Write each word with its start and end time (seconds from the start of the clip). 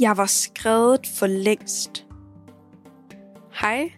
Jeg 0.00 0.16
var 0.16 0.26
skrevet 0.26 1.06
for 1.06 1.26
længst. 1.26 2.06
Hej, 3.60 3.92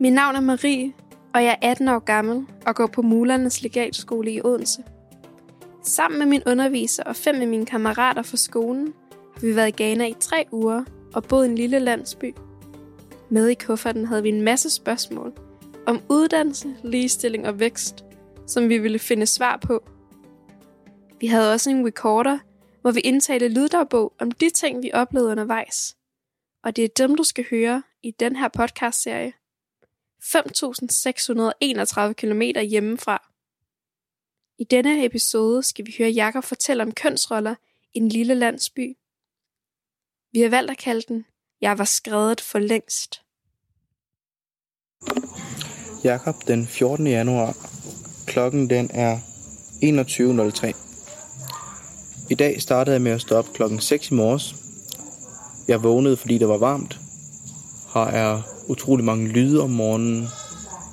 mit 0.00 0.12
navn 0.12 0.36
er 0.36 0.40
Marie, 0.40 0.92
og 1.34 1.44
jeg 1.44 1.58
er 1.62 1.70
18 1.70 1.88
år 1.88 1.98
gammel 1.98 2.46
og 2.66 2.74
går 2.74 2.86
på 2.86 3.02
Mulernes 3.02 3.62
Legatskole 3.62 4.32
i 4.32 4.40
Odense. 4.44 4.82
Sammen 5.82 6.18
med 6.18 6.26
min 6.26 6.42
underviser 6.46 7.02
og 7.02 7.16
fem 7.16 7.40
af 7.40 7.48
mine 7.48 7.66
kammerater 7.66 8.22
fra 8.22 8.36
skolen 8.36 8.94
har 9.34 9.40
vi 9.40 9.56
været 9.56 9.68
i 9.68 9.82
Ghana 9.82 10.06
i 10.06 10.14
tre 10.20 10.46
uger 10.52 10.84
og 11.14 11.24
boet 11.24 11.46
i 11.46 11.48
en 11.48 11.54
lille 11.54 11.78
landsby. 11.78 12.34
Med 13.28 13.48
i 13.48 13.54
kufferten 13.54 14.06
havde 14.06 14.22
vi 14.22 14.28
en 14.28 14.42
masse 14.42 14.70
spørgsmål 14.70 15.32
om 15.86 16.00
uddannelse, 16.08 16.74
ligestilling 16.84 17.46
og 17.46 17.60
vækst, 17.60 18.04
som 18.46 18.68
vi 18.68 18.78
ville 18.78 18.98
finde 18.98 19.26
svar 19.26 19.58
på. 19.62 19.82
Vi 21.20 21.26
havde 21.26 21.52
også 21.52 21.70
en 21.70 21.86
recorder, 21.86 22.38
hvor 22.86 22.92
vi 22.92 23.00
indtalte 23.00 23.48
lyddagbog 23.48 24.12
om 24.18 24.30
de 24.30 24.50
ting, 24.50 24.82
vi 24.82 24.90
oplevede 24.94 25.30
undervejs. 25.30 25.96
Og 26.64 26.76
det 26.76 26.84
er 26.84 26.88
dem, 26.96 27.14
du 27.14 27.24
skal 27.24 27.46
høre 27.50 27.82
i 28.02 28.10
den 28.10 28.36
her 28.36 28.48
podcastserie. 28.48 29.32
5.631 30.22 32.12
km 32.12 32.42
hjemmefra. 32.68 33.32
I 34.58 34.64
denne 34.64 35.04
episode 35.04 35.62
skal 35.62 35.86
vi 35.86 35.94
høre 35.98 36.10
Jakob 36.10 36.44
fortælle 36.44 36.82
om 36.82 36.92
kønsroller 36.92 37.54
i 37.94 37.98
en 37.98 38.08
lille 38.08 38.34
landsby. 38.34 38.96
Vi 40.32 40.40
har 40.40 40.48
valgt 40.48 40.70
at 40.70 40.78
kalde 40.78 41.02
den 41.08 41.26
Jeg 41.60 41.78
var 41.78 41.84
skrevet 41.84 42.40
for 42.40 42.58
længst. 42.58 43.22
Jakob 46.04 46.34
den 46.46 46.66
14. 46.66 47.06
januar. 47.06 47.56
Klokken 48.26 48.70
den 48.70 48.90
er 48.92 49.18
21.03. 50.72 50.85
I 52.30 52.34
dag 52.34 52.62
startede 52.62 52.94
jeg 52.94 53.02
med 53.02 53.12
at 53.12 53.20
stå 53.20 53.36
op 53.36 53.52
klokken 53.54 53.80
6 53.80 54.10
i 54.10 54.14
morges. 54.14 54.54
Jeg 55.68 55.82
vågnede, 55.82 56.16
fordi 56.16 56.38
det 56.38 56.48
var 56.48 56.58
varmt. 56.58 56.98
Her 57.94 58.00
er 58.00 58.42
utrolig 58.68 59.04
mange 59.04 59.28
lyde 59.28 59.62
om 59.62 59.70
morgenen. 59.70 60.28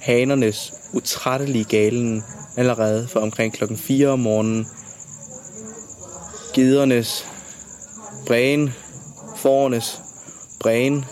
Hanernes 0.00 0.72
utrættelige 0.92 1.64
galen 1.64 2.22
allerede 2.56 3.08
for 3.08 3.20
omkring 3.20 3.52
klokken 3.52 3.78
4 3.78 4.08
om 4.08 4.18
morgenen. 4.18 4.66
Gidernes 6.54 7.26
bræn, 8.26 8.70
forernes 9.36 10.00
bræn 10.60 11.04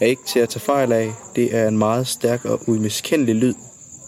er 0.00 0.06
ikke 0.06 0.22
til 0.26 0.38
at 0.38 0.48
tage 0.48 0.60
fejl 0.60 0.92
af. 0.92 1.12
Det 1.36 1.56
er 1.56 1.68
en 1.68 1.78
meget 1.78 2.06
stærk 2.06 2.44
og 2.44 2.60
uimiskendelig 2.66 3.34
lyd. 3.34 3.54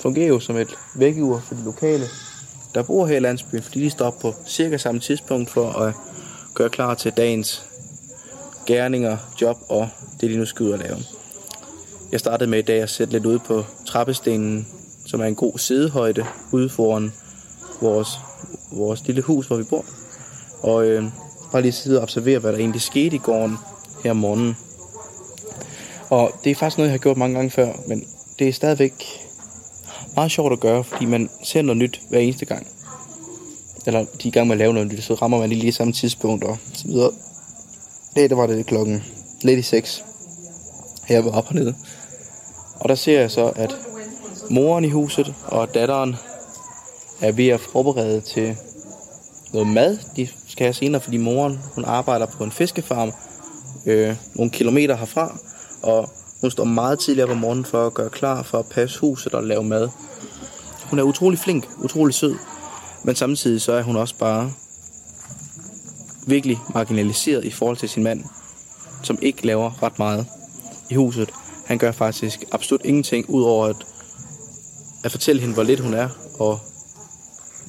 Fungerer 0.00 0.28
jo 0.28 0.40
som 0.40 0.56
et 0.56 0.74
vækkeur 0.94 1.40
for 1.40 1.54
de 1.54 1.64
lokale, 1.64 2.04
der 2.76 2.82
bor 2.82 3.06
her 3.06 3.16
i 3.16 3.20
landsbyen, 3.20 3.62
fordi 3.62 3.84
de 3.84 3.90
står 3.90 4.06
op 4.06 4.18
på 4.18 4.34
cirka 4.46 4.76
samme 4.76 5.00
tidspunkt 5.00 5.50
for 5.50 5.70
at 5.70 5.94
gøre 6.54 6.68
klar 6.68 6.94
til 6.94 7.12
dagens 7.12 7.64
gerninger, 8.66 9.16
job 9.40 9.56
og 9.68 9.88
det, 10.20 10.30
de 10.30 10.36
nu 10.36 10.44
skal 10.44 10.66
ud 10.66 10.70
og 10.70 10.78
lave. 10.78 10.96
Jeg 12.12 12.20
startede 12.20 12.50
med 12.50 12.58
i 12.58 12.62
dag 12.62 12.82
at 12.82 12.90
sætte 12.90 13.12
lidt 13.12 13.26
ud 13.26 13.38
på 13.38 13.64
trappestenen, 13.86 14.68
som 15.06 15.20
er 15.20 15.24
en 15.24 15.34
god 15.34 15.58
sidehøjde 15.58 16.26
ude 16.52 16.68
foran 16.68 17.12
vores, 17.80 18.08
vores 18.72 19.06
lille 19.06 19.22
hus, 19.22 19.46
hvor 19.46 19.56
vi 19.56 19.64
bor. 19.64 19.84
Og 20.60 20.86
øh, 20.86 21.04
bare 21.52 21.62
lige 21.62 21.72
sidde 21.72 21.98
og 21.98 22.02
observere, 22.02 22.38
hvad 22.38 22.52
der 22.52 22.58
egentlig 22.58 22.82
skete 22.82 23.16
i 23.16 23.18
gården 23.18 23.56
her 24.04 24.10
om 24.10 24.16
morgenen. 24.16 24.56
Og 26.10 26.32
det 26.44 26.50
er 26.50 26.54
faktisk 26.54 26.78
noget, 26.78 26.88
jeg 26.88 26.94
har 26.94 26.98
gjort 27.02 27.16
mange 27.16 27.34
gange 27.34 27.50
før, 27.50 27.72
men 27.86 28.06
det 28.38 28.48
er 28.48 28.52
stadigvæk 28.52 29.25
meget 30.16 30.30
sjovt 30.30 30.52
at 30.52 30.60
gøre, 30.60 30.84
fordi 30.84 31.04
man 31.04 31.30
ser 31.42 31.62
noget 31.62 31.76
nyt 31.76 32.00
hver 32.08 32.18
eneste 32.18 32.44
gang. 32.44 32.66
Eller 33.86 34.00
de 34.00 34.04
er 34.04 34.26
i 34.26 34.30
gang 34.30 34.46
med 34.46 34.54
at 34.54 34.58
lave 34.58 34.72
noget 34.72 34.92
nyt, 34.92 35.02
så 35.02 35.14
rammer 35.14 35.38
man 35.38 35.48
lige 35.48 35.60
lige 35.60 35.72
samme 35.72 35.92
tidspunkt 35.92 36.44
og 36.44 36.58
så 36.74 36.88
videre. 36.88 37.10
Det, 38.14 38.30
der 38.30 38.36
var 38.36 38.46
det 38.46 38.66
klokken 38.66 39.04
lidt 39.42 39.58
i 39.58 39.62
6. 39.62 40.04
Her 41.04 41.22
var 41.22 41.30
op 41.30 41.48
hernede. 41.48 41.74
Og 42.80 42.88
der 42.88 42.94
ser 42.94 43.20
jeg 43.20 43.30
så, 43.30 43.46
at 43.56 43.76
moren 44.50 44.84
i 44.84 44.88
huset 44.88 45.34
og 45.46 45.74
datteren 45.74 46.16
er 47.20 47.32
ved 47.32 47.48
at 47.48 47.60
forberede 47.60 48.20
til 48.20 48.56
noget 49.52 49.68
mad, 49.68 49.98
de 50.16 50.28
skal 50.48 50.64
have 50.64 50.74
senere, 50.74 51.00
fordi 51.00 51.16
moren 51.16 51.60
hun 51.74 51.84
arbejder 51.84 52.26
på 52.26 52.44
en 52.44 52.52
fiskefarm 52.52 53.12
øh, 53.86 54.16
nogle 54.34 54.50
kilometer 54.50 54.96
herfra, 54.96 55.38
og 55.82 56.10
hun 56.46 56.50
står 56.50 56.64
meget 56.64 56.98
tidligere 56.98 57.30
om 57.30 57.36
morgenen 57.36 57.64
for 57.64 57.86
at 57.86 57.94
gøre 57.94 58.10
klar 58.10 58.42
for 58.42 58.58
at 58.58 58.66
passe 58.66 59.00
huset 59.00 59.34
og 59.34 59.44
lave 59.44 59.64
mad. 59.64 59.88
Hun 60.84 60.98
er 60.98 61.02
utrolig 61.02 61.38
flink, 61.38 61.68
utrolig 61.78 62.14
sød, 62.14 62.34
men 63.04 63.16
samtidig 63.16 63.60
så 63.60 63.72
er 63.72 63.82
hun 63.82 63.96
også 63.96 64.14
bare 64.18 64.52
virkelig 66.26 66.58
marginaliseret 66.74 67.44
i 67.44 67.50
forhold 67.50 67.76
til 67.76 67.88
sin 67.88 68.02
mand, 68.02 68.24
som 69.02 69.18
ikke 69.22 69.46
laver 69.46 69.82
ret 69.82 69.98
meget 69.98 70.26
i 70.90 70.94
huset. 70.94 71.30
Han 71.64 71.78
gør 71.78 71.92
faktisk 71.92 72.44
absolut 72.52 72.84
ingenting, 72.84 73.30
udover 73.30 73.66
at, 73.66 73.86
at 75.04 75.10
fortælle 75.10 75.40
hende, 75.40 75.54
hvor 75.54 75.62
lidt 75.62 75.80
hun 75.80 75.94
er, 75.94 76.08
og 76.38 76.58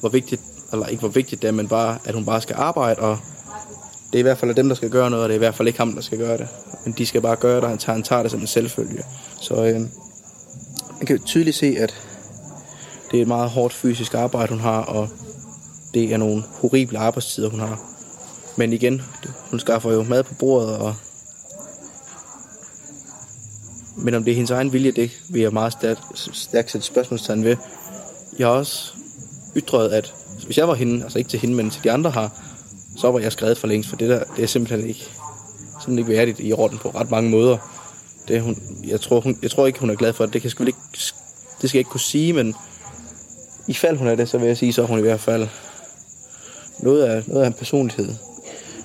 hvor 0.00 0.08
vigtigt, 0.08 0.42
eller 0.72 0.86
ikke 0.86 1.00
hvor 1.00 1.08
vigtigt 1.08 1.42
det 1.42 1.48
er, 1.48 1.52
men 1.52 1.68
bare, 1.68 1.98
at 2.04 2.14
hun 2.14 2.24
bare 2.24 2.40
skal 2.40 2.56
arbejde, 2.58 3.00
og 3.00 3.18
det 4.12 4.14
er 4.14 4.18
i 4.18 4.22
hvert 4.22 4.38
fald 4.38 4.54
dem, 4.54 4.68
der 4.68 4.74
skal 4.74 4.90
gøre 4.90 5.10
noget, 5.10 5.22
og 5.22 5.28
det 5.28 5.34
er 5.34 5.38
i 5.38 5.44
hvert 5.46 5.54
fald 5.54 5.68
ikke 5.68 5.78
ham, 5.78 5.92
der 5.92 6.00
skal 6.00 6.18
gøre 6.18 6.38
det. 6.38 6.48
Men 6.84 6.94
de 6.98 7.06
skal 7.06 7.20
bare 7.20 7.36
gøre 7.36 7.56
det, 7.56 7.64
og 7.64 7.70
han 7.70 7.78
tager, 7.78 7.94
han 7.94 8.02
tager 8.02 8.22
det 8.22 8.30
som 8.30 8.40
en 8.40 8.46
selvfølge. 8.46 9.04
Så 9.40 9.54
øh, 9.54 9.80
man 10.98 11.06
kan 11.06 11.18
tydeligt 11.18 11.56
se, 11.56 11.76
at 11.78 11.94
det 13.10 13.18
er 13.18 13.22
et 13.22 13.28
meget 13.28 13.50
hårdt 13.50 13.74
fysisk 13.74 14.14
arbejde, 14.14 14.52
hun 14.52 14.60
har, 14.60 14.80
og 14.80 15.08
det 15.94 16.12
er 16.12 16.16
nogle 16.16 16.42
horrible 16.50 16.98
arbejdstider, 16.98 17.50
hun 17.50 17.60
har. 17.60 17.80
Men 18.56 18.72
igen, 18.72 19.02
hun 19.50 19.60
skaffer 19.60 19.92
jo 19.92 20.02
mad 20.02 20.22
på 20.22 20.34
bordet, 20.34 20.76
og 20.76 20.94
men 23.96 24.14
om 24.14 24.24
det 24.24 24.30
er 24.30 24.34
hendes 24.34 24.50
egen 24.50 24.72
vilje, 24.72 24.90
det 24.90 25.10
vil 25.28 25.42
jeg 25.42 25.52
meget 25.52 25.72
stærkt, 25.72 26.00
stærkt 26.14 26.70
sætte 26.70 26.86
spørgsmålstegn 26.86 27.44
ved. 27.44 27.56
Jeg 28.38 28.46
har 28.46 28.54
også 28.54 28.92
ytret, 29.56 29.88
at 29.88 30.14
hvis 30.46 30.58
jeg 30.58 30.68
var 30.68 30.74
hende, 30.74 31.02
altså 31.02 31.18
ikke 31.18 31.30
til 31.30 31.38
hende, 31.38 31.54
men 31.54 31.70
til 31.70 31.84
de 31.84 31.90
andre 31.90 32.10
har, 32.10 32.47
så 33.00 33.10
var 33.10 33.18
jeg 33.18 33.32
skrevet 33.32 33.58
for 33.58 33.66
længst, 33.66 33.88
for 33.88 33.96
det 33.96 34.08
der, 34.08 34.24
det 34.36 34.42
er 34.42 34.46
simpelthen 34.46 34.88
ikke, 34.88 35.00
simpelthen 35.80 35.98
ikke 35.98 36.10
værdigt 36.10 36.40
i 36.40 36.52
orden 36.52 36.78
på 36.78 36.88
ret 36.88 37.10
mange 37.10 37.30
måder. 37.30 37.56
Det, 38.28 38.42
hun, 38.42 38.56
jeg, 38.84 39.00
tror, 39.00 39.20
hun, 39.20 39.38
jeg 39.42 39.50
tror 39.50 39.66
ikke, 39.66 39.80
hun 39.80 39.90
er 39.90 39.94
glad 39.94 40.12
for 40.12 40.24
det. 40.24 40.32
Det, 40.32 40.42
kan 40.42 40.66
ikke, 40.66 40.80
det 41.62 41.70
skal 41.70 41.78
jeg 41.78 41.80
ikke 41.80 41.90
kunne 41.90 42.00
sige, 42.00 42.32
men 42.32 42.54
i 43.66 43.74
fald 43.74 43.96
hun 43.96 44.06
er 44.06 44.14
det, 44.14 44.28
så 44.28 44.38
vil 44.38 44.46
jeg 44.46 44.56
sige, 44.56 44.72
så 44.72 44.82
er 44.82 44.86
hun 44.86 44.98
i 44.98 45.02
hvert 45.02 45.20
fald 45.20 45.48
noget 46.78 47.02
af, 47.02 47.22
noget 47.26 47.42
af 47.42 47.46
en 47.46 47.52
personlighed. 47.52 48.14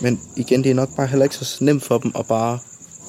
Men 0.00 0.20
igen, 0.36 0.64
det 0.64 0.70
er 0.70 0.74
nok 0.74 0.96
bare 0.96 1.06
heller 1.06 1.24
ikke 1.24 1.36
så 1.36 1.64
nemt 1.64 1.82
for 1.82 1.98
dem 1.98 2.12
at 2.18 2.26
bare 2.26 2.58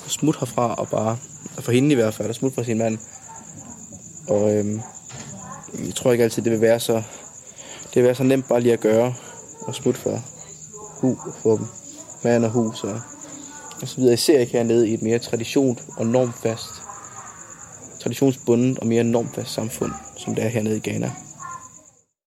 smutte 0.08 0.40
herfra 0.40 0.74
og 0.74 0.88
bare, 0.90 1.18
for 1.59 1.72
hende 1.72 1.91
i 1.91 1.96
hvert 1.96 2.14
fald, 2.14 2.29
at 2.29 2.35
smutte 2.35 2.56
fra 2.56 2.64
sin 2.64 2.78
mand. 2.78 2.97
Og 4.28 4.56
øhm, 4.56 4.81
jeg 5.85 5.96
tror 5.96 6.12
ikke 6.12 6.24
altid, 6.24 6.44
det 6.44 6.52
vil 6.52 6.62
være 6.62 6.79
så, 6.79 6.94
det 7.84 7.96
vil 7.96 8.03
være 8.03 8.16
så 8.16 8.24
nemt 8.24 8.47
bare 8.47 8.62
lige 8.62 8.74
at 8.74 8.79
gøre 8.79 9.14
og 9.62 9.75
smutte 9.75 10.00
for, 10.00 10.22
hu, 11.02 11.18
for 11.41 11.59
mand 12.24 12.46
og 12.46 12.52
hus 12.52 12.84
og, 12.84 13.02
og 13.81 13.88
så 13.88 13.97
videre. 13.97 14.13
Især 14.13 14.34
ser 14.34 14.40
ikke 14.40 14.53
hernede 14.53 14.90
i 14.90 14.94
et 14.94 15.02
mere 15.02 15.19
tradition 15.19 15.80
og 15.97 16.06
normfast, 16.06 16.69
traditionsbundet 18.00 18.80
og 18.80 18.88
mere 18.88 19.03
normfast 19.03 19.53
samfund, 19.53 19.91
som 20.18 20.35
det 20.35 20.44
er 20.44 20.50
hernede 20.50 20.78
i 20.78 20.90
Ghana. 20.90 21.12